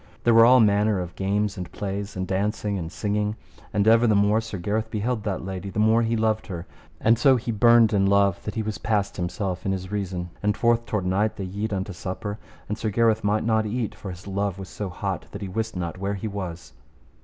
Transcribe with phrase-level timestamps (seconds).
[0.23, 3.35] There were all manner of games and plays, of dancing and singing.
[3.71, 6.65] And ever the more Sir Gareth beheld that lady, the more he loved her;
[6.99, 10.57] and so he burned in love that he was past himself in his reason; and
[10.57, 14.25] forth toward night they yede unto supper, and Sir Gareth might not eat, for his
[14.25, 16.73] love was so hot that he wist not where he was.